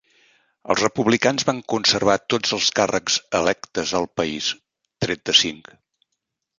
[0.73, 4.51] Els Republicans van conservar tots els càrrecs electes al país,
[5.07, 5.75] tret de cinc.